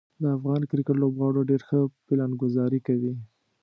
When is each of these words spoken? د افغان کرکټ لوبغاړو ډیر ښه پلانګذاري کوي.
د 0.21 0.23
افغان 0.37 0.61
کرکټ 0.69 0.95
لوبغاړو 1.01 1.47
ډیر 1.49 1.61
ښه 1.67 1.79
پلانګذاري 2.07 2.79
کوي. 2.87 3.13